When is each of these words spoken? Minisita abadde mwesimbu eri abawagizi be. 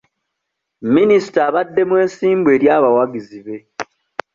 Minisita 0.95 1.39
abadde 1.49 1.81
mwesimbu 1.89 2.47
eri 2.55 2.67
abawagizi 2.77 3.39
be. 3.45 3.57